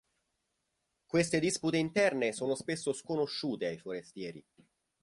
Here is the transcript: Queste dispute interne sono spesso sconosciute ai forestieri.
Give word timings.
Queste 1.05 1.37
dispute 1.39 1.77
interne 1.77 2.33
sono 2.33 2.55
spesso 2.55 2.91
sconosciute 2.91 3.67
ai 3.67 3.77
forestieri. 3.77 4.43